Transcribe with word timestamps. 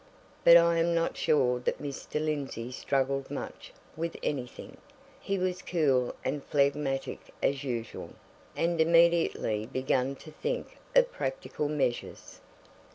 But 0.43 0.57
I 0.57 0.77
am 0.79 0.95
not 0.95 1.15
sure 1.15 1.59
that 1.59 1.79
Mr. 1.79 2.19
Lindsey 2.19 2.71
struggled 2.71 3.29
much 3.29 3.71
with 3.95 4.17
anything 4.23 4.77
he 5.19 5.37
was 5.37 5.61
cool 5.61 6.15
and 6.25 6.43
phlegmatic 6.45 7.31
as 7.43 7.63
usual, 7.63 8.09
and 8.55 8.81
immediately 8.81 9.67
began 9.67 10.15
to 10.15 10.31
think 10.31 10.77
of 10.95 11.11
practical 11.11 11.69
measures. 11.69 12.39